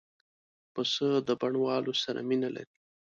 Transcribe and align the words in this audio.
پسه 0.73 1.07
د 1.27 1.29
بڼوالو 1.41 1.93
سره 2.03 2.19
مینه 2.29 2.49
لري. 2.55 2.75